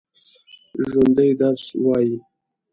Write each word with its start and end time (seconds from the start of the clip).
ژوندي 0.87 1.29
درس 1.39 1.63
وايي 1.85 2.13